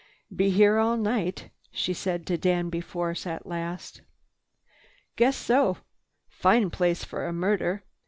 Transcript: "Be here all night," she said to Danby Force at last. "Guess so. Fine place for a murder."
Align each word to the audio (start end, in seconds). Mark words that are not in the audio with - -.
"Be 0.35 0.49
here 0.49 0.79
all 0.79 0.97
night," 0.97 1.51
she 1.71 1.93
said 1.93 2.25
to 2.25 2.35
Danby 2.35 2.81
Force 2.81 3.27
at 3.27 3.45
last. 3.45 4.01
"Guess 5.15 5.37
so. 5.37 5.77
Fine 6.27 6.71
place 6.71 7.03
for 7.03 7.27
a 7.27 7.31
murder." 7.31 7.83